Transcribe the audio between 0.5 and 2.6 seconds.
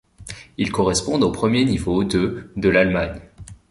Ils correspondent au premier niveau de